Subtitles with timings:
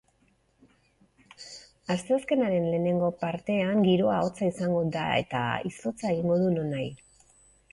[1.95, 5.43] Asteazkenaren lehenengo partean giroa hotza izango daeta
[5.73, 6.91] izotza egingo du nonahi.